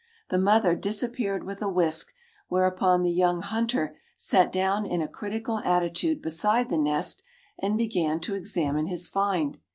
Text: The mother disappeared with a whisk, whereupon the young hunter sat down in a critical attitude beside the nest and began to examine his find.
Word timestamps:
The 0.29 0.39
mother 0.39 0.73
disappeared 0.73 1.43
with 1.43 1.61
a 1.61 1.69
whisk, 1.69 2.11
whereupon 2.47 3.03
the 3.03 3.11
young 3.11 3.43
hunter 3.43 3.99
sat 4.15 4.51
down 4.51 4.83
in 4.83 4.99
a 4.99 5.07
critical 5.07 5.59
attitude 5.59 6.23
beside 6.23 6.71
the 6.71 6.77
nest 6.79 7.21
and 7.59 7.77
began 7.77 8.19
to 8.21 8.33
examine 8.33 8.87
his 8.87 9.07
find. 9.07 9.59